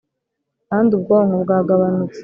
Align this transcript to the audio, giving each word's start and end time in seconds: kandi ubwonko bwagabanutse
kandi 0.69 0.89
ubwonko 0.97 1.35
bwagabanutse 1.43 2.19